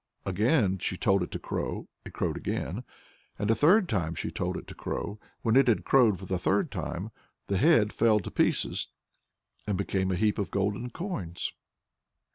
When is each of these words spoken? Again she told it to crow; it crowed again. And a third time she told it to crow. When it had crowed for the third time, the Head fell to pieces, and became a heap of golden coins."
Again 0.25 0.79
she 0.79 0.97
told 0.97 1.21
it 1.21 1.29
to 1.29 1.37
crow; 1.37 1.87
it 2.05 2.11
crowed 2.13 2.35
again. 2.35 2.83
And 3.37 3.51
a 3.51 3.53
third 3.53 3.87
time 3.87 4.15
she 4.15 4.31
told 4.31 4.57
it 4.57 4.65
to 4.69 4.73
crow. 4.73 5.19
When 5.43 5.55
it 5.55 5.67
had 5.67 5.83
crowed 5.85 6.17
for 6.17 6.25
the 6.25 6.39
third 6.39 6.71
time, 6.71 7.11
the 7.45 7.57
Head 7.59 7.93
fell 7.93 8.19
to 8.21 8.31
pieces, 8.31 8.87
and 9.67 9.77
became 9.77 10.09
a 10.09 10.15
heap 10.15 10.39
of 10.39 10.49
golden 10.49 10.89
coins." 10.89 11.53